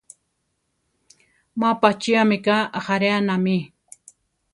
Má 1.59 1.69
pachía 1.81 2.21
mika 2.29 2.57
ajáreanami. 2.77 3.57